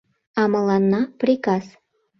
[0.41, 1.65] А мыланна— приказ!